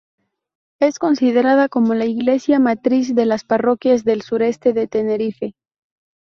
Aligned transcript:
Es 0.79 0.97
considerada 0.97 1.69
como 1.69 1.93
la 1.93 2.05
iglesia 2.05 2.57
matriz 2.57 3.13
de 3.13 3.27
las 3.27 3.43
parroquias 3.43 4.03
del 4.03 4.23
sureste 4.23 4.73
de 4.73 4.87
Tenerife. 4.87 5.53